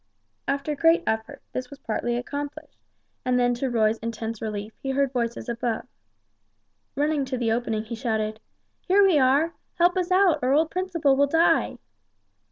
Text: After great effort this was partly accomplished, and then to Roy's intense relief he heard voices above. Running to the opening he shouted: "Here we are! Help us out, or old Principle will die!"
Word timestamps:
After 0.47 0.73
great 0.75 1.03
effort 1.05 1.43
this 1.51 1.69
was 1.69 1.77
partly 1.77 2.17
accomplished, 2.17 2.79
and 3.23 3.39
then 3.39 3.53
to 3.53 3.69
Roy's 3.69 3.99
intense 3.99 4.41
relief 4.41 4.73
he 4.81 4.89
heard 4.89 5.11
voices 5.11 5.47
above. 5.47 5.85
Running 6.95 7.23
to 7.25 7.37
the 7.37 7.51
opening 7.51 7.83
he 7.83 7.93
shouted: 7.93 8.39
"Here 8.79 9.03
we 9.03 9.19
are! 9.19 9.53
Help 9.75 9.95
us 9.95 10.09
out, 10.11 10.39
or 10.41 10.53
old 10.53 10.71
Principle 10.71 11.15
will 11.15 11.27
die!" 11.27 11.77